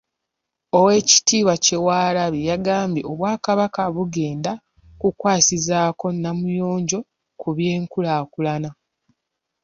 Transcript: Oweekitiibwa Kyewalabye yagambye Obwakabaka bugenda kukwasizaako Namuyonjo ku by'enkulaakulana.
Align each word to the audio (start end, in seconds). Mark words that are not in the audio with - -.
Oweekitiibwa 0.77 1.53
Kyewalabye 1.63 2.43
yagambye 2.51 3.01
Obwakabaka 3.11 3.81
bugenda 3.95 4.51
kukwasizaako 4.99 6.05
Namuyonjo 6.21 6.99
ku 7.39 7.47
by'enkulaakulana. 7.55 8.69